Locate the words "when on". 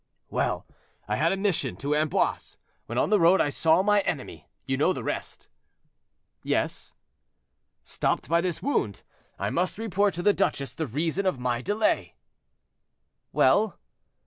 2.87-3.11